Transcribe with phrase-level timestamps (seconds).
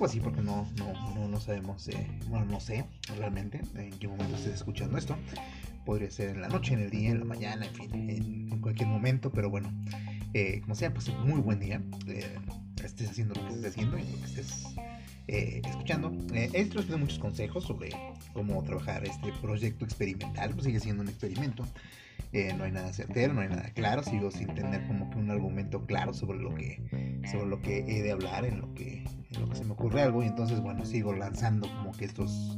[0.00, 2.86] algo así, porque no, no, no, sabemos, eh, bueno, no sé
[3.18, 5.14] realmente en qué momento estés escuchando esto.
[5.84, 8.88] Podría ser en la noche, en el día, en la mañana, en fin, en, cualquier
[8.88, 9.70] momento, pero bueno,
[10.32, 11.82] eh, como sea, pues muy buen día.
[12.06, 12.34] Eh,
[12.82, 14.64] estés haciendo lo que estés haciendo y lo que estés
[15.66, 16.10] escuchando.
[16.32, 17.90] Eh, he recibido muchos consejos sobre
[18.32, 21.66] cómo trabajar este proyecto experimental, pues sigue siendo un experimento.
[22.32, 25.30] Eh, no hay nada certero, no hay nada claro, sigo sin tener como que un
[25.30, 26.80] argumento claro sobre lo que,
[27.30, 30.02] sobre lo que he de hablar, en lo que, en lo que se me ocurre
[30.02, 32.56] algo, y entonces bueno, sigo lanzando como que estos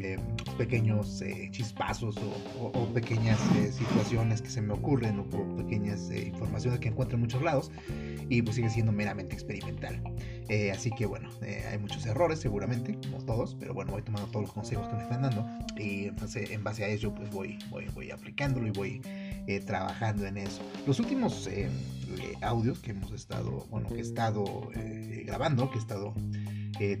[0.00, 0.18] eh,
[0.58, 2.16] pequeños eh, chispazos
[2.60, 3.38] o, pequeñas
[3.72, 7.70] situaciones que se me ocurren o, pequeñas informaciones que encuentro en muchos lados
[8.28, 10.02] y pues sigue siendo meramente experimental.
[10.72, 11.30] Así que bueno,
[11.70, 15.02] hay muchos errores seguramente, como todos, pero bueno, voy tomando todos los consejos que me
[15.02, 19.02] están dando y entonces en base a ello pues voy, voy, voy aplicándolo y voy
[19.66, 20.62] trabajando en eso.
[20.86, 21.48] Los últimos
[22.42, 24.44] audios que hemos estado, bueno, que he estado
[25.24, 26.14] grabando, que he estado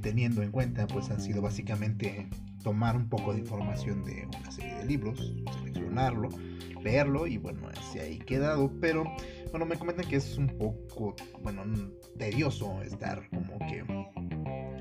[0.02, 2.28] teniendo en cuenta, pues han sido básicamente
[2.62, 6.30] tomar un poco de información de una serie de libros, seleccionarlo,
[6.82, 8.70] leerlo y bueno, así ahí quedado.
[8.80, 9.04] Pero
[9.54, 11.62] bueno, me comentan que es un poco, bueno,
[12.18, 13.84] tedioso estar como que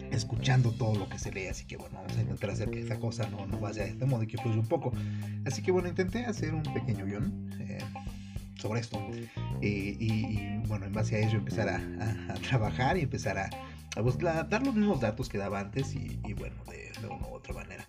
[0.09, 2.97] escuchando todo lo que se lee, así que bueno, vamos a intentar hacer que esta
[2.97, 4.91] cosa no, no vaya de este modo y que fluya un poco.
[5.45, 7.77] Así que bueno, intenté hacer un pequeño guion eh,
[8.55, 8.99] sobre esto
[9.61, 13.49] y, bueno, en base a ello empezar a, trabajar y empezar a,
[13.95, 17.87] a dar los mismos datos que daba antes y, bueno, de, una u otra manera.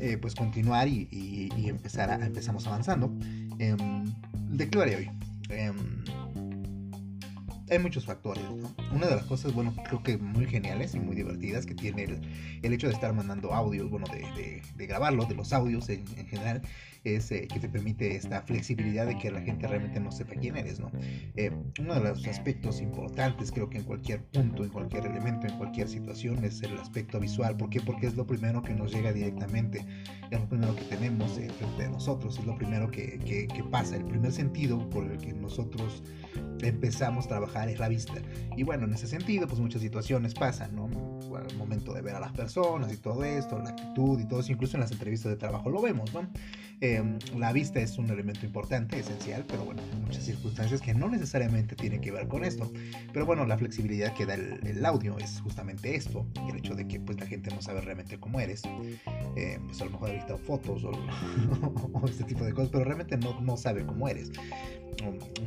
[0.00, 3.08] Eh, pues continuar y, empezar a, empezamos avanzando.
[3.60, 3.76] Eh,
[4.50, 5.10] ¿De qué haré hoy?
[5.48, 6.04] Em,
[7.68, 8.44] hay muchos factores,
[8.92, 12.04] Una de las cosas, bueno, creo que muy geniales y muy divertidas que tiene
[12.62, 16.62] el, hecho de estar mandando audios, bueno, de, de, grabarlo, de los audios en, general,
[17.14, 20.56] es eh, que te permite esta flexibilidad de que la gente realmente no sepa quién
[20.56, 20.90] eres, ¿no?
[21.36, 25.56] Eh, uno de los aspectos importantes, creo que en cualquier punto, en cualquier elemento, en
[25.56, 27.56] cualquier situación, es el aspecto visual.
[27.56, 27.80] ¿Por qué?
[27.80, 29.84] Porque es lo primero que nos llega directamente,
[30.30, 33.64] es lo primero que tenemos eh, frente a nosotros, es lo primero que, que, que
[33.64, 36.02] pasa, el primer sentido por el que nosotros
[36.62, 38.14] empezamos a trabajar es la vista.
[38.56, 40.88] Y bueno, en ese sentido, pues muchas situaciones pasan, ¿no?
[41.36, 44.52] Al momento de ver a las personas y todo esto, la actitud y todo eso,
[44.52, 46.28] incluso en las entrevistas de trabajo lo vemos, ¿no?
[46.80, 51.08] Em, la vista es un elemento importante, esencial, pero bueno, hay muchas circunstancias que no
[51.08, 52.70] necesariamente tienen que ver con esto.
[53.12, 57.00] Pero bueno, la flexibilidad que da el, audio es justamente esto, el hecho de que
[57.00, 58.62] pues la gente no sabe realmente cómo eres,
[59.36, 60.90] eh, pues a lo mejor ha visto fotos o,
[61.92, 64.30] o, este tipo de cosas, pero realmente no, no sabe cómo eres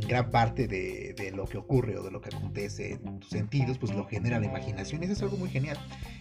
[0.07, 3.93] gran parte de, lo que ocurre o de lo que acontece en tus sentidos, pues
[3.93, 5.01] lo genera la imaginación.
[5.01, 5.77] Y eso es algo muy genial.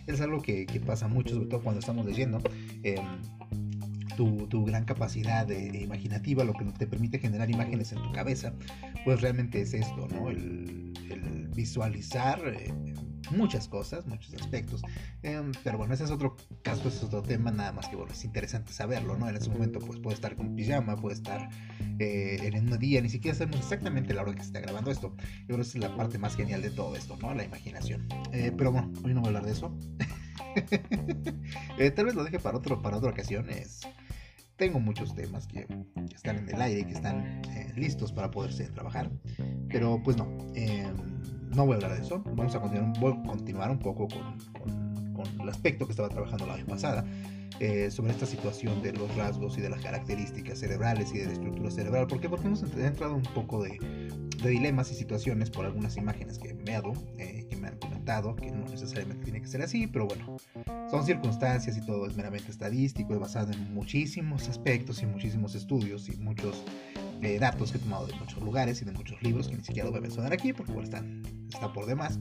[0.07, 2.41] Es algo que, pasa mucho, sobre todo cuando estamos leyendo.
[2.83, 3.05] Em,
[4.17, 8.53] tu, gran capacidad imaginativa, lo que te permite generar imágenes en tu cabeza,
[9.05, 10.31] pues realmente es esto, ¿no?
[10.31, 10.93] El,
[11.55, 12.73] visualizar eh,
[13.31, 14.83] muchas cosas, muchos aspectos.
[15.23, 18.13] Em, pero bueno, ese es otro caso, ese es otro tema, nada más que bueno,
[18.13, 19.29] es interesante saberlo, ¿no?
[19.29, 21.49] En ese momento pues puede estar con pijama, puede estar
[21.99, 25.15] eh, en un día, ni siquiera sabemos exactamente la hora que se está grabando esto.
[25.41, 27.35] Yo creo que es la parte más genial de todo esto, ¿no?
[27.35, 28.07] La imaginación.
[28.33, 29.77] Eh, pero bueno, hoy no voy a hablar de eso.
[31.79, 33.47] Eh, tal vez lo deje para, otro, para otra ocasión.
[34.57, 35.67] tengo muchos temas que,
[36.13, 37.43] están en el aire, que están
[37.77, 39.11] listos para poderse trabajar.
[39.69, 40.27] Pero pues no.
[40.55, 40.97] Em,
[41.59, 42.23] no voy a hablar de eso.
[42.37, 44.39] Vamos a continuar, voy a continuar un poco con,
[45.13, 47.05] con, el aspecto que estaba trabajando la vez pasada.
[47.61, 51.33] Eh, sobre esta situación de los rasgos y de las características cerebrales y de la
[51.33, 52.07] estructura cerebral.
[52.07, 52.29] ¿Por qué?
[52.29, 53.81] Porque hemos entrado un poco de,
[54.41, 58.37] de dilemas y situaciones por algunas imágenes que me, dado, eh, que me han comentado,
[58.37, 60.37] que no necesariamente tiene que ser así, pero bueno,
[60.89, 66.09] son circunstancias y todo es meramente estadístico, es basado en muchísimos aspectos y muchísimos estudios
[66.09, 66.63] y muchos
[67.39, 69.93] datos que he tomado de muchos lugares y de muchos libros que ni siquiera los
[69.93, 72.19] voy a mencionar aquí porque bueno, está por demás.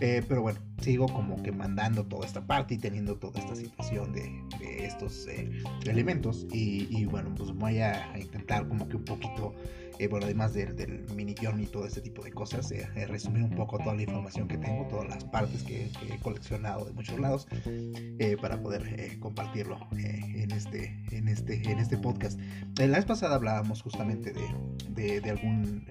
[0.00, 4.12] Eh, pero bueno, sigo como que mandando toda esta parte y teniendo toda esta situación
[4.12, 6.46] de, estos eh, elementos.
[6.52, 9.54] Y, bueno, pues voy a, intentar como que un poquito,
[9.98, 12.72] eh, bueno, además del, del mini guion y todo este tipo de cosas,
[13.08, 16.92] resumir un poco toda la información que tengo, todas las partes que, he coleccionado de
[16.92, 17.46] muchos lados,
[18.40, 22.38] para poder compartirlo en, este, en, este, en este podcast.
[22.76, 24.32] La vez pasada hablábamos justamente
[24.90, 25.84] de, de algún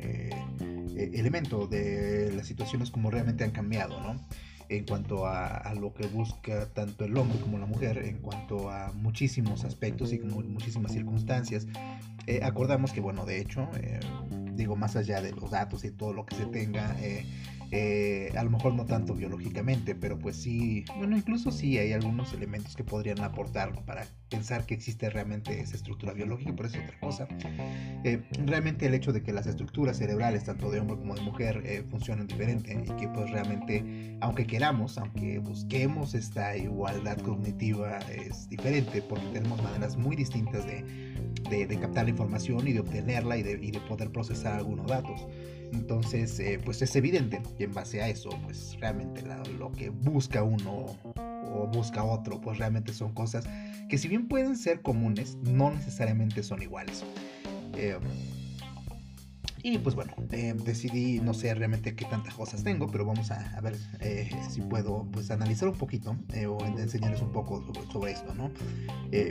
[0.96, 4.24] eh, elemento de las situaciones como realmente han cambiado, ¿no?
[4.74, 8.92] En cuanto a, lo que busca tanto el hombre como la mujer, en cuanto a
[8.94, 11.68] muchísimos aspectos y muchísimas circunstancias.
[12.26, 14.00] Eh, acordamos que, bueno, de hecho, eh,
[14.56, 17.24] digo, más allá de los datos y todo lo que se tenga, Eh,
[17.72, 22.76] a lo mejor no tanto biológicamente, pero pues sí, bueno, incluso sí hay algunos elementos
[22.76, 27.28] que podrían aportar para pensar que existe realmente esa estructura biológica, pero es otra cosa.
[28.04, 31.62] Eh, realmente el hecho de que las estructuras cerebrales, tanto de hombre como de mujer,
[31.66, 38.50] eh, funcionan diferente y que pues realmente, aunque queramos, aunque busquemos esta igualdad cognitiva, es
[38.50, 40.84] diferente porque tenemos maneras muy distintas de,
[41.50, 45.28] de, captar la información y de obtenerla y de, y de poder procesar algunos datos.
[45.74, 49.24] Entonces, eh, pues es evidente y en base a eso, pues realmente
[49.58, 50.86] lo que busca uno
[51.16, 53.46] o busca otro, pues realmente son cosas
[53.90, 57.04] que si bien pueden ser comunes, no necesariamente son iguales.
[57.76, 57.98] Eh,
[59.66, 63.62] y pues bueno, eh, decidí, no sé realmente qué tantas cosas tengo, pero vamos a,
[63.62, 68.34] ver eh, si puedo pues analizar un poquito eh, o enseñarles un poco sobre, esto,
[68.36, 68.52] ¿no?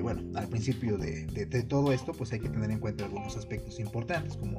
[0.03, 1.27] bueno, al principio de,
[1.69, 4.59] todo esto pues hay que tener en cuenta algunos aspectos importantes como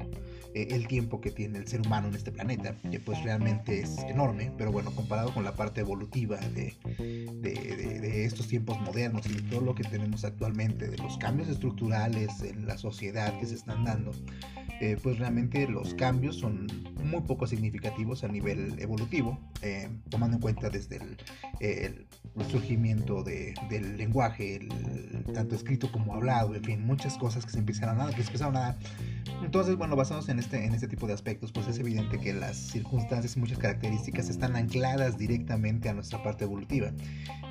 [0.54, 4.52] el tiempo que tiene el ser humano en este planeta, que pues realmente es enorme,
[4.56, 6.76] pero bueno, comparado con la parte evolutiva de,
[7.42, 12.44] de estos tiempos modernos y de todo lo que tenemos actualmente, de los cambios estructurales
[12.44, 14.12] en la sociedad que se están dando,
[14.84, 16.68] eh, pues realmente los cambios son
[17.04, 21.00] muy poco significativos a nivel evolutivo, eh, tomando en cuenta desde
[21.60, 22.08] el,
[22.50, 24.60] surgimiento del lenguaje,
[25.34, 28.58] tanto escrito como hablado, en fin, muchas cosas que se empezaron a, que se empezaron
[28.58, 28.78] a dar
[29.44, 32.56] entonces, bueno, basándonos en este, en este tipo de aspectos, pues es evidente que las
[32.56, 36.92] circunstancias y muchas características están ancladas directamente a nuestra parte evolutiva.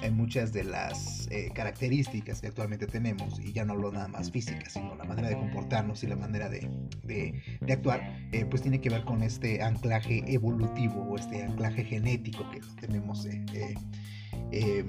[0.03, 4.31] En muchas de las eh, características que actualmente tenemos, y ya no hablo nada más
[4.31, 6.71] físicas, sino la manera de comportarnos y la manera de,
[7.05, 8.01] de, actuar,
[8.33, 13.27] eh, pues tiene que ver con este anclaje evolutivo o este anclaje genético que tenemos.
[13.27, 13.75] Eh,
[14.51, 14.89] em,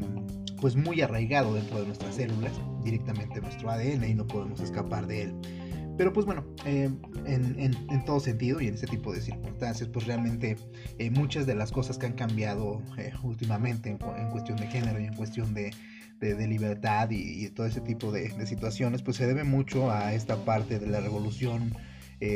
[0.62, 2.54] pues muy arraigado dentro de nuestras células,
[2.86, 5.36] directamente en nuestro ADN y no podemos escapar de él.
[5.98, 6.90] Pero pues bueno, eh,
[7.26, 10.58] en, todo sentido y en este tipo de circunstancias, pues realmente
[10.98, 13.98] eh, muchas de las cosas que han cambiado eh, últimamente en,
[14.32, 15.72] cuestión de género y en cuestión de,
[16.22, 20.88] libertad y, todo ese tipo de, situaciones, pues se debe mucho a esta parte de
[20.88, 21.74] la revolución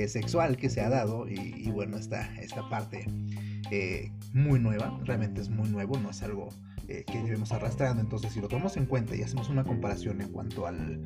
[0.08, 3.06] sexual que se ha dado y, bueno, esta, esta parte
[4.34, 6.50] muy nueva, realmente es muy nuevo, no es algo
[6.88, 10.68] que debemos arrastrando, entonces si lo tomamos en cuenta y hacemos una comparación en cuanto
[10.68, 11.02] al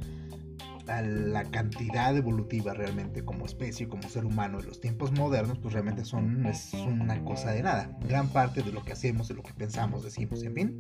[0.88, 5.74] a la cantidad evolutiva realmente como especie, como ser humano en los tiempos modernos, pues
[5.74, 7.98] realmente son es una cosa de nada.
[8.08, 10.80] Gran parte de lo que hacemos, de lo que pensamos, decimos, en fin,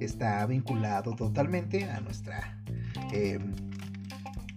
[0.00, 2.62] está vinculado totalmente a nuestra
[3.12, 3.38] eh,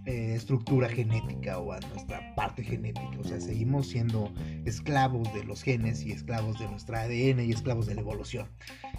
[0.10, 3.16] eh, estructura genética o a nuestra parte genética.
[3.20, 4.34] O sea, seguimos siendo
[4.66, 8.48] esclavos de los genes y esclavos de nuestra ADN y esclavos de la evolución.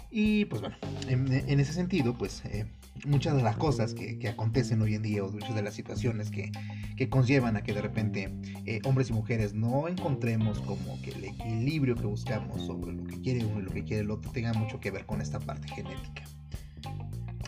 [0.09, 0.77] Y pues bueno,
[1.09, 2.45] en, ese sentido, pues...
[2.45, 2.65] Eh,
[3.05, 6.51] muchas de las cosas que, acontecen hoy en día o muchas de las situaciones que,
[6.95, 8.31] que conllevan a que de repente
[8.65, 13.19] eh, hombres y mujeres no encontremos como que el equilibrio que buscamos sobre lo que
[13.21, 15.67] quiere uno y lo que quiere el otro tenga mucho que ver con esta parte
[15.69, 16.23] genética.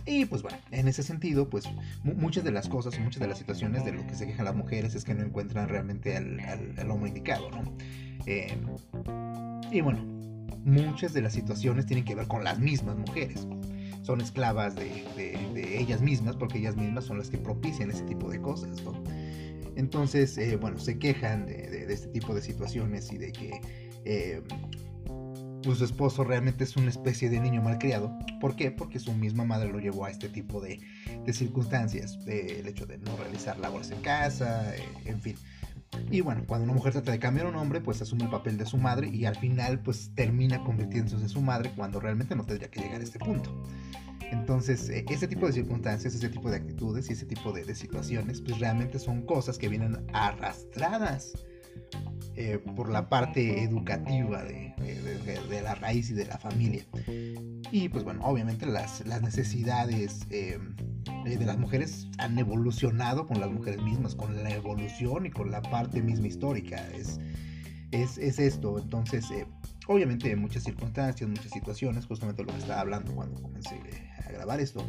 [0.05, 1.65] Y pues bueno, en ese sentido, pues
[2.03, 4.95] muchas de las cosas, muchas de las situaciones de lo que se quejan las mujeres
[4.95, 6.39] es que no encuentran realmente al,
[6.77, 7.63] al, hombre indicado, ¿no?
[8.25, 8.57] Eh,
[9.71, 10.03] y bueno,
[10.65, 13.47] muchas de las situaciones tienen que ver con las mismas mujeres
[14.03, 15.05] son esclavas de,
[15.55, 18.83] ellas mismas, porque ellas mismas son las que propician ese tipo de cosas,
[19.75, 23.61] Entonces, eh, bueno, se quejan de, este tipo de situaciones y de que
[24.05, 24.41] eh,
[25.63, 28.17] pues, su esposo realmente es una especie de niño malcriado.
[28.39, 28.71] ¿Por qué?
[28.71, 30.79] Porque su misma madre lo llevó a este tipo de,
[31.31, 32.19] circunstancias.
[32.27, 35.35] el hecho de no realizar labores en casa, eh, en fin.
[36.11, 38.65] Y bueno, cuando una mujer trata de cambiar un hombre, pues asume el papel de
[38.65, 42.69] su madre y al final pues termina convirtiéndose en su madre cuando realmente no tendría
[42.69, 43.63] que llegar a este punto.
[44.31, 48.41] Entonces, eh, ese tipo de circunstancias, ese tipo de actitudes y ese tipo de, situaciones,
[48.41, 51.33] pues realmente son cosas que vienen arrastradas
[52.35, 54.73] eh, por la parte educativa de,
[55.61, 56.85] la raíz y de la familia.
[57.71, 60.57] Y pues bueno, obviamente las, necesidades eh,
[61.25, 65.61] de las mujeres han evolucionado con las mujeres mismas, con la evolución y con la
[65.61, 66.77] parte misma histórica.
[66.91, 67.19] Es,
[67.91, 68.79] es, esto.
[68.79, 69.25] Entonces,
[69.87, 73.79] obviamente en muchas circunstancias, muchas situaciones, justamente lo que estaba hablando cuando comencé
[74.25, 74.85] a grabar esto,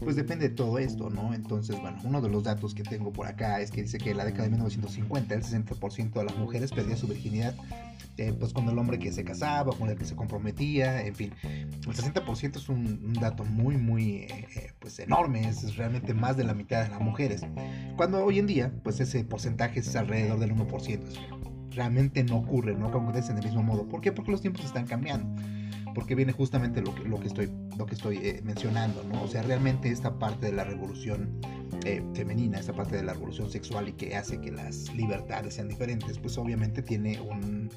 [0.00, 1.34] pues depende de todo esto, ¿no?
[1.34, 4.16] Entonces, bueno, uno de los datos que tengo por acá es que dice que en
[4.16, 7.54] la década de 1950 el 60% de las mujeres perdía su virginidad
[8.16, 11.32] eh, pues con el hombre que se casaba, con el que se comprometía, en fin,
[11.44, 16.42] el 60% es un, dato muy, muy, eh, eh, pues enorme, es realmente más de
[16.42, 17.42] la mitad de las mujeres,
[17.96, 21.00] cuando hoy en día, pues ese porcentaje es alrededor del 1%
[21.70, 23.86] realmente no ocurre, no acontece del mismo modo.
[23.86, 24.10] ¿Por qué?
[24.10, 25.40] Porque los tiempos están cambiando.
[25.94, 29.22] Porque viene justamente lo que, lo que estoy, lo que estoy eh, mencionando, ¿no?
[29.22, 31.40] O sea, realmente esta parte de la revolución
[31.84, 35.68] eh, femenina, esta parte de la revolución sexual y que hace que las libertades sean
[35.68, 37.70] diferentes, pues obviamente tiene un,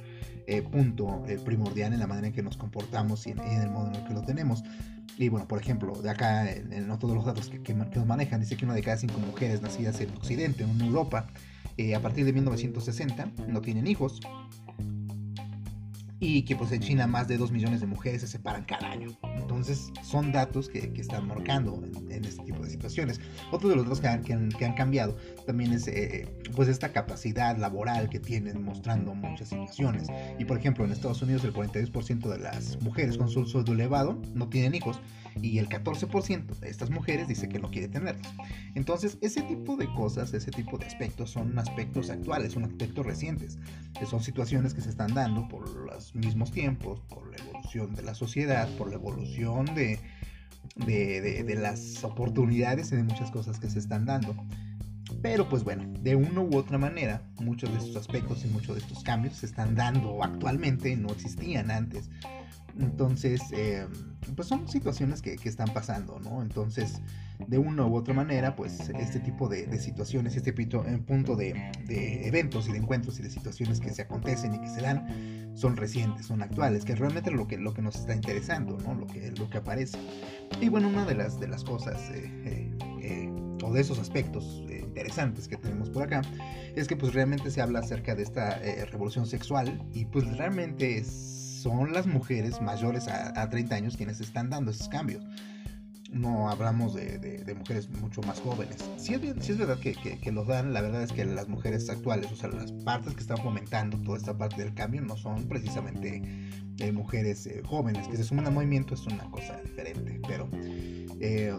[0.48, 3.90] eh, punto eh, primordial en la manera en que nos comportamos y en, el modo
[3.90, 4.64] en el que lo tenemos.
[5.18, 8.58] Y bueno, por ejemplo, de acá, en, todos los datos que, que, nos manejan, dice
[8.58, 11.28] que una de cada cinco mujeres nacidas en Occidente, en Europa,
[11.96, 14.20] a partir de 1960, no tienen hijos
[16.24, 19.10] y que pues en China más de 2 millones de mujeres se separan cada año.
[19.36, 23.20] Entonces son datos que, que están marcando en, este tipo de situaciones.
[23.52, 27.58] Otro de los datos que han, que han, cambiado también es eh, pues esta capacidad
[27.58, 30.10] laboral que tienen mostrando muchas situaciones.
[30.38, 34.22] Y por ejemplo en Estados Unidos el 42% de las mujeres con su sueldo elevado
[34.36, 35.00] no tienen hijos
[35.40, 38.28] y el 14% de estas mujeres dice que no quiere tenerlos.
[38.76, 43.58] Entonces, ese tipo de cosas, ese tipo de aspectos son aspectos actuales, son aspectos recientes,
[43.98, 48.04] que son situaciones que se están dando por los mismos tiempos, por la evolución de
[48.04, 50.00] la sociedad, por la evolución de,
[50.76, 54.36] de, las oportunidades y de muchas cosas que se están dando.
[55.22, 58.82] Pero pues bueno, de una u otra manera, muchos de estos aspectos y muchos de
[58.82, 62.10] estos cambios se están dando actualmente, no existían antes.
[62.80, 63.86] Entonces, eh,
[64.36, 66.42] pues son situaciones que, están pasando, ¿no?
[66.42, 67.02] Entonces,
[67.48, 71.72] de una u otra manera, pues este tipo de, situaciones, este punto de,
[72.26, 75.76] eventos y de encuentros y de situaciones que se acontecen y que se dan, son
[75.76, 78.94] recientes, son actuales, que es realmente lo que, lo que nos está interesando, ¿no?
[78.94, 79.98] Lo que, lo que aparece.
[80.60, 83.30] Y bueno, una de las, de las cosas, eh, eh,
[83.64, 86.22] o de esos aspectos interesantes que tenemos por acá,
[86.76, 88.60] es que pues realmente se habla acerca de esta
[88.92, 91.31] revolución sexual y pues realmente es
[91.62, 95.24] son las mujeres mayores a, 30 años quienes están dando esos cambios.
[96.12, 98.78] No hablamos de, mujeres mucho más jóvenes.
[98.98, 102.30] Si es, es verdad que, que, los dan, la verdad es que las mujeres actuales,
[102.32, 106.50] o sea, las partes que están fomentando toda esta parte del cambio, no son precisamente
[106.80, 108.08] eh, mujeres eh, jóvenes.
[108.08, 110.50] Que se suman al movimiento es una cosa diferente, pero
[111.22, 111.54] eh,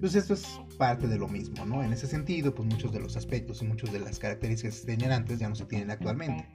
[0.00, 0.46] pues esto es
[0.78, 1.82] parte de lo mismo, ¿no?
[1.82, 4.86] En ese sentido, pues muchos de los aspectos y muchas de las características que se
[4.86, 6.48] tenían antes ya no se tienen actualmente.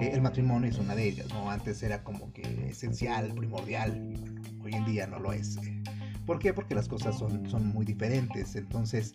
[0.00, 1.50] Eh, el matrimonio es una de ellas, ¿no?
[1.50, 4.14] Antes era como que esencial, primordial,
[4.62, 5.56] hoy en día no lo es.
[5.58, 5.82] Eh.
[6.26, 6.52] ¿Por qué?
[6.52, 8.54] Porque las cosas son, son muy diferentes.
[8.54, 9.14] Entonces,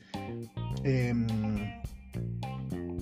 [0.84, 1.28] em,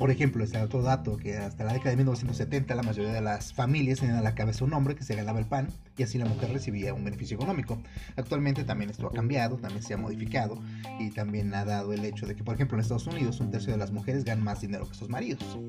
[0.01, 3.53] por ejemplo, está otro dato que hasta la década de 1970 la mayoría de las
[3.53, 6.25] familias tenían a la cabeza un hombre que se ganaba el pan y así la
[6.25, 7.79] mujer recibía un beneficio económico.
[8.15, 10.57] Actualmente también esto ha cambiado, también se ha modificado
[10.99, 13.73] y también ha dado el hecho de que, por ejemplo, en Estados Unidos un tercio
[13.73, 15.59] de las mujeres ganan más dinero que sus maridos.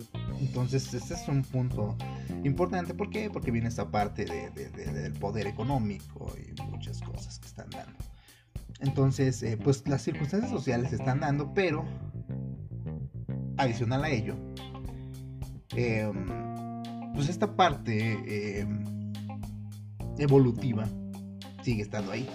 [0.41, 1.95] Entonces, este es un punto
[2.43, 2.95] importante.
[2.95, 3.29] ¿Por qué?
[3.29, 7.99] Porque viene esta parte del poder económico y muchas cosas que están dando.
[8.81, 11.85] Entonces, eh, pues las circunstancias sociales se están dando, pero
[13.63, 14.37] adicional a ello,
[15.75, 16.27] em,
[17.15, 19.13] pues esta parte em,
[20.19, 20.89] evolutiva
[21.63, 22.29] sigue estando ahí.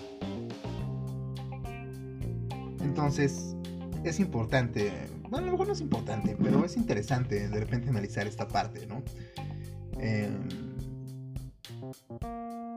[2.82, 3.56] Entonces,
[4.04, 4.92] es importante,
[5.30, 8.88] bueno, a lo mejor no es importante, pero es interesante de repente analizar esta parte,
[8.88, 9.04] ¿no?
[10.00, 10.48] Em,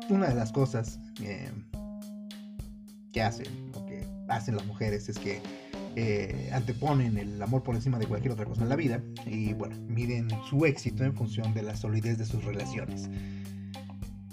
[0.09, 0.99] una de las cosas
[3.13, 5.41] que hacen, o que hacen las mujeres, es que
[5.97, 9.77] eh, anteponen el amor por encima de cualquier otra cosa en la vida y bueno,
[9.89, 13.09] miden su éxito en función de la solidez de sus relaciones.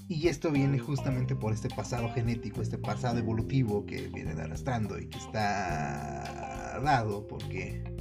[0.10, 5.08] Y esto viene justamente por este pasado genético, este pasado evolutivo que vienen arrastrando y
[5.08, 7.97] que está dado porque...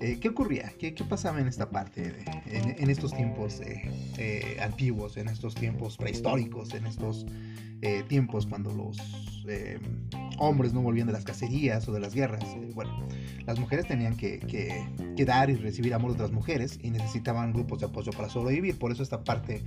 [0.00, 0.72] Eh, ¿Qué ocurría?
[0.78, 2.14] ¿Qué, pasaba en esta parte,
[2.46, 7.26] en, estos tiempos eh, antiguos, en estos tiempos prehistóricos, en estos
[8.08, 8.96] tiempos cuando los
[10.38, 12.44] hombres no volvían de las cacerías o de las guerras.
[12.44, 13.08] Eh, bueno,
[13.46, 17.80] las mujeres tenían que, que, dar y recibir amor de otras mujeres y necesitaban grupos
[17.80, 18.78] de apoyo para sobrevivir.
[18.78, 19.62] Por eso esta parte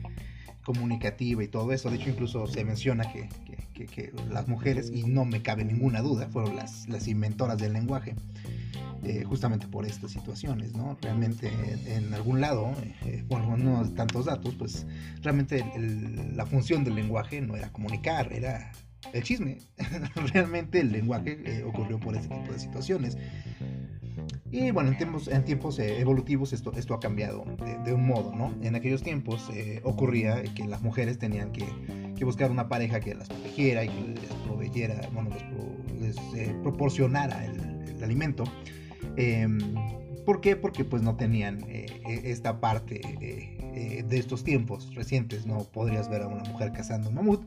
[0.63, 1.89] comunicativa y todo eso.
[1.89, 3.29] De hecho, incluso se menciona que,
[3.73, 8.15] que las mujeres, y no me cabe ninguna duda, fueron las, las inventoras del lenguaje.
[9.03, 10.97] Eh, justamente por estas situaciones, ¿no?
[11.01, 11.49] Realmente
[11.87, 12.73] en algún lado,
[13.05, 14.85] eh, no tantos datos, pues
[15.21, 15.63] realmente
[16.33, 18.73] la función del lenguaje no era comunicar, era
[19.13, 19.57] el chisme.
[20.33, 23.17] Realmente el lenguaje eh, ocurrió por este tipo de situaciones.
[24.51, 27.45] Y bueno, en tiempos, en tiempos eh, evolutivos esto, esto ha cambiado
[27.85, 28.53] de, un modo, ¿no?
[28.61, 31.65] En aquellos tiempos eh, ocurría que las mujeres tenían que,
[32.17, 35.29] que, buscar una pareja que las protegiera y que les proveyera, bueno,
[35.99, 36.15] les,
[36.63, 37.68] proporcionara el,
[38.05, 38.43] alimento.
[39.15, 39.57] Em,
[40.25, 40.55] ¿Por qué?
[40.55, 41.85] Porque pues no tenían e,
[42.25, 45.45] esta parte de estos tiempos recientes.
[45.45, 47.43] No podrías ver a una mujer cazando un mamut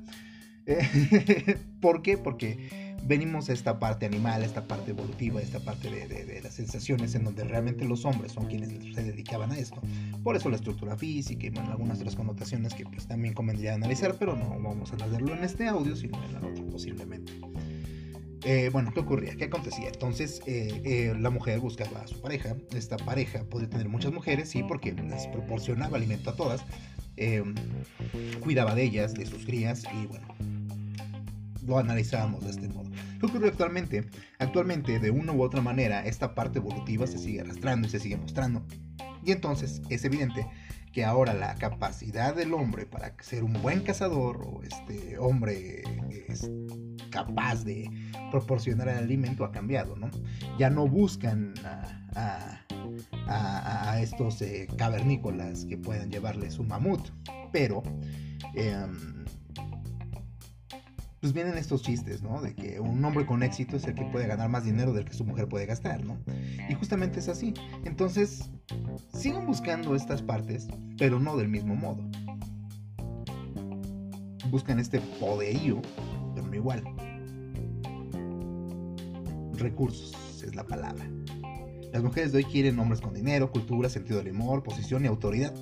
[1.80, 2.18] ¿Por qué?
[2.18, 7.24] Porque venimos a esta parte animal, esta parte evolutiva, esta parte de, las sensaciones en
[7.24, 9.80] donde realmente los hombres son quienes se dedicaban a esto.
[10.22, 14.16] Por eso la estructura física y bueno, algunas otras connotaciones que pues también convendría analizar,
[14.18, 17.32] pero no vamos a analizarlo en este audio, sino en la otra posiblemente.
[18.44, 19.36] Eh, bueno, ¿qué ocurría?
[19.36, 19.88] ¿Qué acontecía?
[19.88, 22.56] Entonces, eh, eh, la mujer buscaba a su pareja.
[22.74, 26.64] Esta pareja podía tener muchas mujeres, sí, porque les proporcionaba alimento a todas,
[27.16, 27.54] em,
[28.40, 30.26] cuidaba de ellas, de sus crías y bueno,
[31.64, 32.90] lo analizábamos de este modo.
[33.20, 34.08] ¿Qué ocurre actualmente?
[34.40, 38.16] Actualmente, de una u otra manera, esta parte evolutiva se sigue arrastrando y se sigue
[38.16, 38.64] mostrando.
[39.24, 40.46] Y entonces es evidente
[40.92, 45.82] que ahora la capacidad del hombre para ser un buen cazador o este hombre
[46.28, 46.50] es
[47.12, 47.88] capaz de
[48.32, 50.10] proporcionar el alimento ha cambiado, ¿no?
[50.58, 51.54] Ya no buscan
[52.16, 52.58] a,
[54.00, 57.00] estos eh, cavernícolas que puedan llevarles un mamut,
[57.52, 57.82] pero
[58.56, 59.24] em,
[61.22, 62.42] pues vienen estos chistes, ¿no?
[62.42, 65.14] De que un hombre con éxito es el que puede ganar más dinero del que
[65.14, 66.18] su mujer puede gastar, ¿no?
[66.68, 67.54] Y justamente es así.
[67.84, 68.50] Entonces,
[69.14, 70.66] siguen buscando estas partes,
[70.98, 72.02] pero no del mismo modo.
[74.50, 75.80] Buscan este poderío,
[76.56, 76.82] igual.
[79.54, 81.04] Recursos es la palabra.
[81.92, 85.54] Las mujeres de hoy quieren hombres con dinero, cultura, sentido del humor, posición y autoridad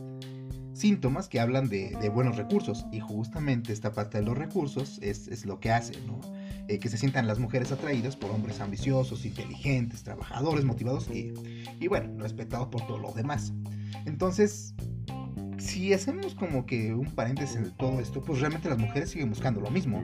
[0.80, 5.61] síntomas que hablan de, buenos recursos y justamente esta parte de los recursos es, lo
[5.61, 6.18] que hace, ¿no?
[6.68, 11.35] Eh, que se sientan las mujeres atraídas por hombres ambiciosos, inteligentes, trabajadores, motivados y,
[11.78, 13.52] y bueno, respetados por todo lo demás.
[14.06, 14.75] Entonces,
[15.59, 19.61] si hacemos como que un paréntesis en todo esto, pues realmente las mujeres siguen buscando
[19.61, 20.02] lo mismo.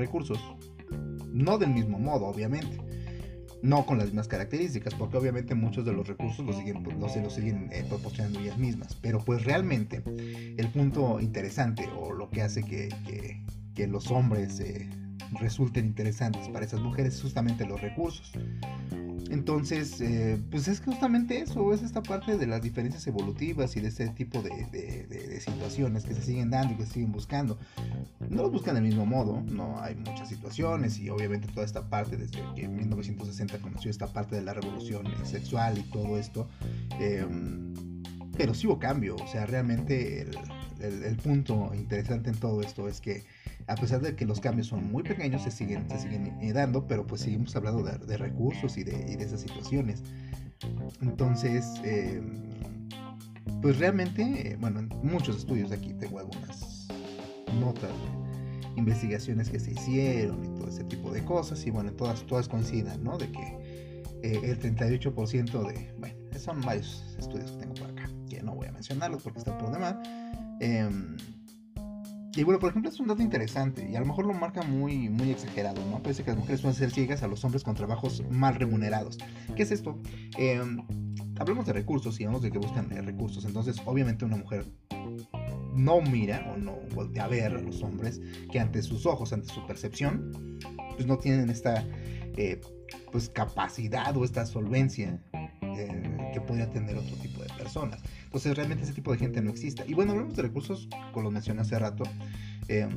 [0.00, 0.38] Recursos.
[1.32, 2.78] No del mismo modo, obviamente
[3.62, 7.34] no con las mismas características, porque obviamente muchos de los recursos los siguen, los, los
[7.34, 8.94] siguen eh, proporcionando ellas mismas.
[9.00, 10.02] Pero pues realmente
[10.56, 12.88] el punto interesante o lo que hace que,
[13.86, 14.90] los hombres eh,
[15.40, 18.32] resulten interesantes para esas mujeres es justamente los recursos.
[19.30, 23.88] Entonces, eh, pues es justamente eso, es esta parte de las diferencias evolutivas y de
[23.88, 27.56] ese tipo de, situaciones que se siguen dando y que se siguen buscando.
[28.30, 32.16] No los buscan del mismo modo, no hay muchas situaciones y obviamente toda esta parte,
[32.16, 36.48] desde que en 1960 conoció esta parte de la revolución sexual y todo esto,
[37.00, 37.74] em,
[38.36, 40.30] pero sí hubo cambio, o sea, realmente
[40.80, 43.24] el punto interesante en todo esto es que
[43.66, 46.86] a pesar de que los cambios son muy pequeños, se siguen, se siguen eh, dando,
[46.86, 50.04] pero pues seguimos hablando de, recursos y de, esas situaciones.
[51.02, 52.88] Entonces, em,
[53.60, 56.88] pues realmente, bueno, en muchos estudios aquí tengo algunas
[57.60, 57.90] notas
[58.80, 63.02] investigaciones que se hicieron y todo ese tipo de cosas, y bueno, todas, todas coincidan,
[63.02, 63.16] ¿no?
[63.16, 68.42] De que eh, el 38% de, bueno, son varios estudios que tengo por acá, que
[68.42, 69.96] no voy a mencionarlos porque están por demás.
[70.60, 70.88] Eh,
[72.36, 75.08] y bueno, por ejemplo, es un dato interesante y a lo mejor lo marca muy,
[75.08, 76.00] muy exagerado, ¿no?
[76.00, 79.18] Parece que las mujeres pueden ser ciegas a los hombres con trabajos mal remunerados.
[79.56, 79.98] ¿Qué es esto?
[80.38, 80.80] Em,
[81.40, 83.44] hablamos de recursos y hablamos de que buscan eh, recursos.
[83.44, 84.64] Entonces, obviamente, una mujer
[85.74, 89.52] no mira o no voltea a ver a los hombres que ante sus ojos, ante
[89.52, 90.58] su percepción,
[90.94, 91.84] pues no tienen esta
[92.36, 92.60] eh,
[93.12, 98.00] pues capacidad o esta solvencia eh, que podría tener otro tipo de personas.
[98.24, 99.84] Entonces realmente ese tipo de gente no existe.
[99.86, 102.04] Y bueno, hablamos de recursos, como lo mencioné hace rato,
[102.68, 102.88] eh,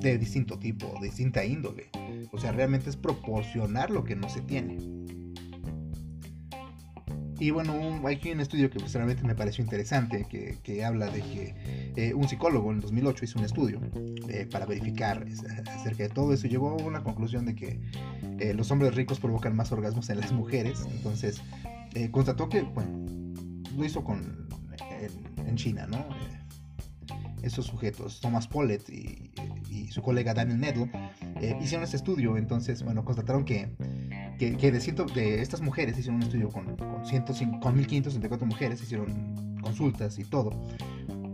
[0.00, 1.88] de distinto tipo, de distinta índole.
[2.32, 4.76] O sea, realmente es proporcionar lo que no se tiene.
[7.38, 11.92] Y bueno, hay aquí un estudio que personalmente me pareció interesante, que, habla de que
[11.96, 13.80] eh, un psicólogo en 2008 hizo un estudio
[14.28, 15.26] eh, para verificar
[15.66, 17.80] acerca de todo eso llegó a una conclusión de que
[18.54, 20.86] los hombres ricos provocan más orgasmos en las mujeres.
[20.90, 21.42] Entonces,
[22.10, 23.04] constató que, bueno,
[23.76, 24.46] lo hizo con
[25.46, 25.98] en, China, ¿no?
[25.98, 26.36] Eh,
[27.42, 29.32] esos sujetos, Thomas Pollitt y,
[29.90, 30.90] su colega Daniel Nedl,
[31.40, 33.68] eh, hicieron este estudio, entonces, bueno, constataron que,
[34.38, 39.56] que, de, ciento, de estas mujeres, hicieron un estudio con, con, con 1564 mujeres, hicieron
[39.60, 40.50] consultas y todo,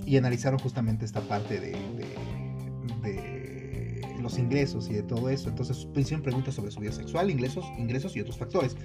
[0.06, 3.22] y analizaron justamente esta parte de, de,
[4.20, 5.48] los ingresos y de todo eso.
[5.48, 8.76] Entonces hicieron preguntas sobre su vida sexual, ingresos, ingresos y otros factores.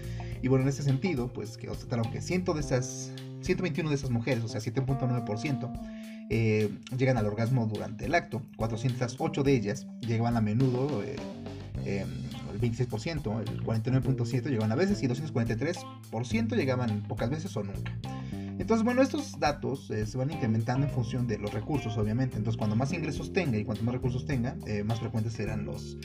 [0.42, 4.10] Y bueno, en ese sentido, pues que constataron que ciento de esas 121 de esas
[4.10, 5.72] mujeres, o sea, 7.9%,
[6.30, 8.42] eh, llegan al orgasmo durante el acto.
[8.58, 11.16] 408 de ellas llegaban a menudo, eh,
[11.86, 12.10] em,
[12.52, 17.92] el 26%, el 49.7% llegaban a veces y 243% llegaban pocas veces o nunca.
[18.60, 22.38] Entonces, bueno, estos datos eh, se van incrementando en función de los recursos, obviamente.
[22.38, 25.98] Entonces, cuando más ingresos tenga y cuanto más recursos tenga, más frecuentes serán los,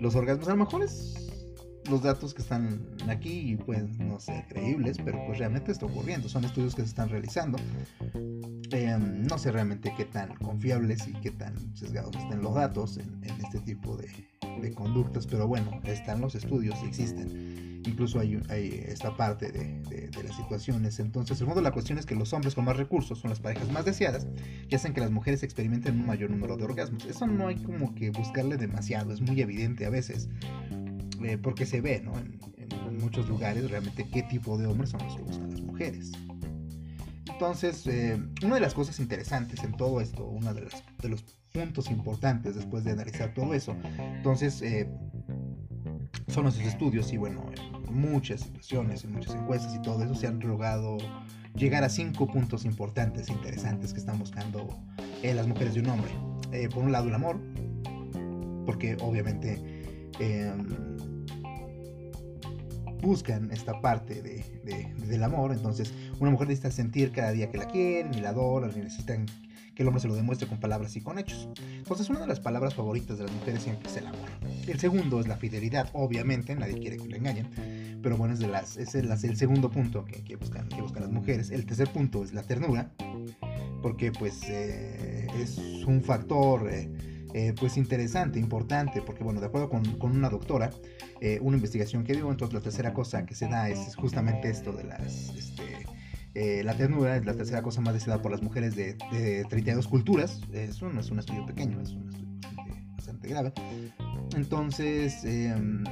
[0.00, 0.48] los orgasmos.
[0.48, 1.39] A lo mejor es
[1.88, 6.28] los datos que están aquí pueden no ser creíbles, pero pues realmente está ocurriendo.
[6.28, 7.58] Son estudios que se están realizando.
[8.72, 13.20] Em, no sé realmente qué tan confiables y qué tan sesgados estén los datos en,
[13.44, 14.08] este tipo de,
[14.74, 17.82] conductas, pero bueno, están los estudios y existen.
[17.86, 18.34] Incluso hay,
[18.86, 21.00] esta parte de, las situaciones.
[21.00, 23.40] Entonces, el fondo de la cuestión es que los hombres con más recursos son las
[23.40, 24.26] parejas más deseadas
[24.68, 27.06] y hacen que las mujeres experimenten un mayor número de orgasmos.
[27.06, 30.28] Eso no hay como que buscarle demasiado, es muy evidente a veces.
[31.22, 32.18] Eh, porque se ve ¿no?
[32.18, 32.38] en,
[32.98, 36.12] muchos lugares realmente qué tipo de hombres son los que buscan las mujeres.
[37.30, 40.68] Entonces, eh, una de las cosas interesantes en todo esto, uno de,
[41.08, 44.88] los puntos importantes después de analizar todo eso, entonces, eh,
[46.28, 47.44] son nuestros estudios y bueno,
[47.88, 50.98] en muchas situaciones, en muchas encuestas y todo eso se han logrado
[51.54, 54.68] llegar a cinco puntos importantes e interesantes que están buscando
[55.22, 56.10] eh, las mujeres de un hombre.
[56.52, 57.40] Eh, por un lado el amor,
[58.66, 59.60] porque obviamente
[60.18, 60.66] em,
[63.00, 64.44] buscan esta parte de,
[65.06, 68.72] del amor, entonces una mujer necesita sentir cada día que la quieren y la adoran
[68.74, 69.26] y necesitan
[69.74, 71.48] que el hombre se lo demuestre con palabras y con hechos.
[71.78, 74.28] Entonces una de las palabras favoritas de las mujeres siempre es el amor.
[74.66, 78.48] El segundo es la fidelidad, obviamente, nadie quiere que lo engañen, pero bueno, es, de
[78.48, 81.50] las, es el, segundo punto que, buscan, que buscan las mujeres.
[81.50, 82.90] El tercer punto es la ternura,
[83.82, 86.68] porque pues eh, es un factor...
[86.70, 90.70] Eh, eh, pues interesante, importante, porque bueno, de acuerdo con, con una doctora,
[91.42, 94.84] una investigación que dio, entonces la tercera cosa que se da es, justamente esto de
[94.84, 95.86] las, este,
[96.34, 99.88] eh, la ternura es la tercera cosa más deseada por las mujeres de, de 32
[99.88, 100.40] culturas.
[100.52, 102.40] Eso no es un estudio pequeño, es un estudio
[102.94, 103.52] bastante, grave.
[104.36, 105.82] Entonces, em,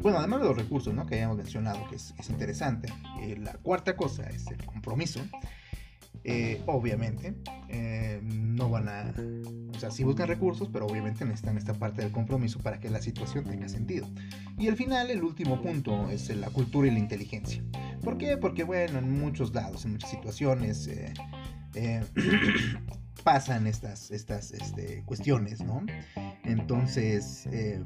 [0.00, 1.06] bueno, además de los recursos ¿no?
[1.06, 5.20] que hayamos mencionado, que es, interesante, eh, la cuarta cosa es el compromiso.
[6.22, 7.34] Eh, obviamente,
[8.22, 9.14] no van a,
[9.80, 13.44] sea, sí buscan recursos, pero obviamente necesitan esta parte del compromiso para que la situación
[13.44, 14.06] tenga sentido.
[14.58, 17.62] Y al final, el último punto es la cultura y la inteligencia.
[18.02, 18.36] ¿Por qué?
[18.36, 21.12] Porque, bueno, en muchos lados, en muchas situaciones, eh,
[21.74, 22.04] eh,
[23.24, 25.84] pasan estas, estas este, cuestiones, ¿no?
[26.44, 27.82] Entonces, eh,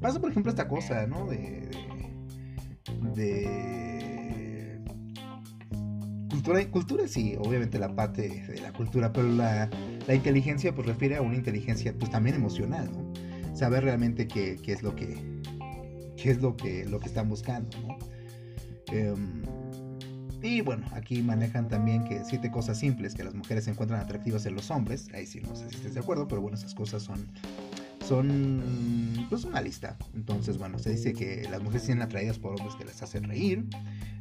[0.00, 1.26] pasa, por ejemplo, esta cosa, ¿no?
[1.26, 1.68] De.
[3.14, 3.91] de,
[6.42, 9.70] cultura, cultura sí, obviamente la parte de la cultura, pero la,
[10.06, 12.90] la, inteligencia pues refiere a una inteligencia pues también emocional.
[13.54, 15.40] Saber realmente qué, qué es lo que
[16.16, 17.98] qué es lo que, lo que están buscando, ¿no?
[18.92, 19.42] Em,
[20.42, 24.54] y bueno, aquí manejan también que siete cosas simples que las mujeres encuentran atractivas en
[24.54, 25.08] los hombres.
[25.14, 27.28] Ahí sí no sé si estés de acuerdo, pero bueno, esas cosas son
[28.02, 29.96] son pues una lista.
[30.14, 33.24] Entonces, bueno, se dice que las mujeres se sienten atraídas por hombres que les hacen
[33.24, 33.64] reír,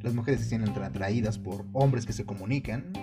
[0.02, 2.94] las mujeres se sienten atraídas por hombres que se comunican,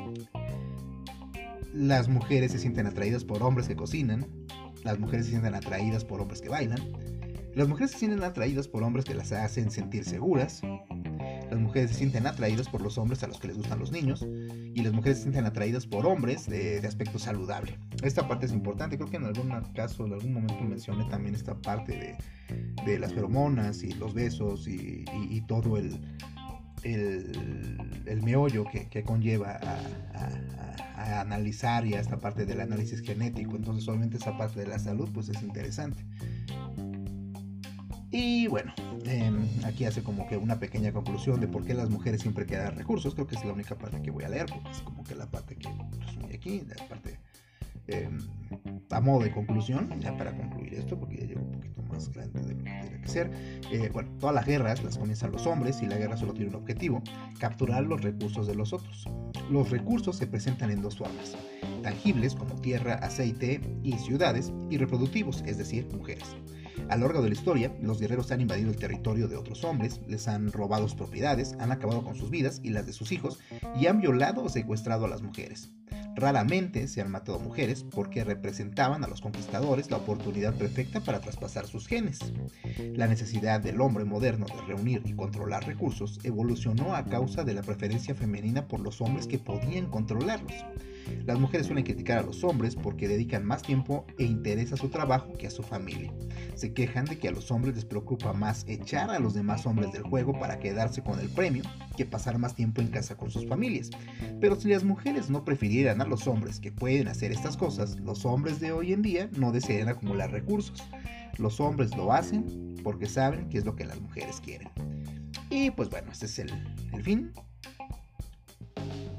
[1.75, 4.27] las mujeres se sienten atraídas por hombres que cocinan,
[4.85, 6.81] las mujeres se sienten atraídas por hombres que bailan,
[7.55, 10.63] las mujeres se sienten atraídas por hombres que las hacen sentir seguras,
[11.51, 14.25] las mujeres se sienten atraídas por los hombres a los que les gustan los niños
[14.75, 17.79] y las mujeres se sienten atraídas por hombres de, aspecto saludable.
[18.03, 21.55] Esta parte es importante, creo que en algún caso, en algún momento mencioné también esta
[21.55, 22.17] parte
[22.85, 25.05] de, las feromonas y los besos y,
[25.47, 26.01] todo el,
[26.83, 33.57] el, meollo que, conlleva a, analizar y a esta parte del análisis genético.
[33.57, 36.05] Entonces, solamente esa parte de la salud pues es interesante.
[38.11, 38.73] Y bueno,
[39.05, 42.75] em, aquí hace como que una pequeña conclusión de por qué las mujeres siempre quedan
[42.77, 43.15] recursos.
[43.15, 45.27] Creo que es la única parte que voy a leer, porque es como que la
[45.31, 45.69] parte que
[46.01, 47.19] resumí aquí, la parte
[47.89, 48.19] em,
[48.91, 52.41] a modo de conclusión, ya para concluir esto, porque ya llevo un poquito más grande
[52.41, 53.31] de lo que tiene que ser.
[53.93, 57.03] Bueno, todas las guerras las comienzan los hombres y la guerra solo tiene un objetivo,
[57.39, 59.07] capturar los recursos de los otros.
[59.51, 61.37] Los recursos se presentan en dos formas,
[61.83, 66.37] tangibles como tierra, aceite y ciudades, y reproductivos, es decir, mujeres.
[66.89, 70.01] A lo largo de la historia, los guerreros han invadido el territorio de otros hombres,
[70.07, 73.39] les han robado sus propiedades, han acabado con sus vidas y las de sus hijos
[73.79, 75.71] y han violado o secuestrado a las mujeres.
[76.15, 81.67] Raramente se han matado mujeres porque representaban a los conquistadores la oportunidad perfecta para traspasar
[81.67, 82.19] sus genes.
[82.95, 87.63] La necesidad del hombre moderno de reunir y controlar recursos evolucionó a causa de la
[87.63, 90.55] preferencia femenina por los hombres que podían controlarlos.
[91.27, 94.89] Las mujeres suelen criticar a los hombres porque dedican más tiempo e interés a su
[94.89, 96.13] trabajo que a su familia.
[96.55, 99.93] Se quejan de que a los hombres les preocupa más echar a los demás hombres
[99.93, 101.63] del juego para quedarse con el premio
[101.97, 103.91] que pasar más tiempo en casa con sus familias.
[104.41, 108.25] Pero si las mujeres no prefirieran a los hombres que pueden hacer estas cosas, los
[108.25, 110.83] hombres de hoy en día no desearían acumular recursos.
[111.39, 114.71] Los hombres lo hacen porque saben que es lo que las mujeres quieren.
[115.51, 116.51] Y pues bueno, este es el,
[116.93, 117.33] el fin.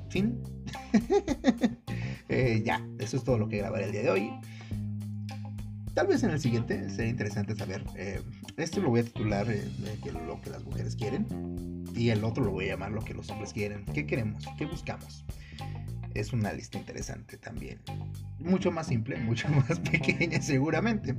[0.09, 0.41] Fin.
[2.31, 4.31] Eh, ya, eso es todo lo que grabaré el día de hoy.
[5.95, 7.83] Tal vez en el siguiente sería interesante saber.
[7.95, 8.21] Eh,
[8.55, 9.67] esto lo voy a titular eh,
[10.27, 11.25] lo que las mujeres quieren.
[11.95, 13.83] Y el otro lo voy a llamar lo que los hombres quieren.
[13.95, 14.45] ¿Qué queremos?
[14.59, 15.25] ¿Qué buscamos?
[16.13, 17.79] Es una lista interesante también.
[18.39, 21.15] Mucho más simple, mucho más pequeña seguramente.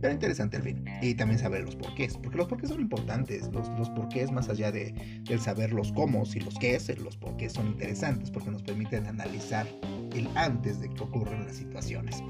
[0.00, 0.84] Pero interesante al fin.
[1.02, 2.16] Y también saber los porqués.
[2.16, 3.48] Porque los porqués son importantes.
[3.52, 7.16] Los, los porqués, más allá de, del saber los cómo y los qué es, los
[7.16, 9.66] porqués son interesantes porque nos permiten analizar
[10.14, 12.22] el antes de que ocurran las situaciones.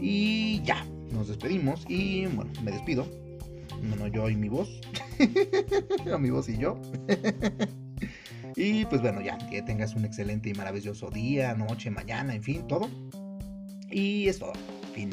[0.00, 3.06] Y ya, nos despedimos y bueno, me despido.
[3.88, 4.80] Bueno, yo y mi voz.
[6.12, 6.80] o mi voz y yo.
[8.56, 12.66] Y pues bueno, ya, que tengas un excelente y maravilloso día, noche, mañana, en fin,
[12.66, 12.88] todo.
[13.90, 14.52] Y es todo.
[14.94, 15.10] Fin.